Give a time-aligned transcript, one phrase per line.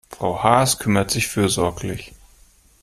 [0.09, 2.15] Frau Haas kümmert sich fürsorglich.